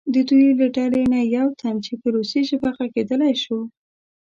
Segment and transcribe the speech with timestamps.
[0.13, 3.59] د دوی له ډلې نه یو تن چې په روسي ژبه غږېدلی شو.